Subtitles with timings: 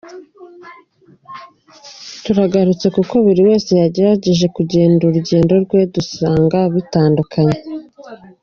[2.23, 7.59] Turagarutse kuko buri wese yagerageje kugenda urugendo rwe dusanga bitandukanye.